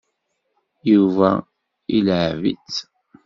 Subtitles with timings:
[0.91, 1.29] Yuba
[1.97, 2.77] ileεεeb-itt.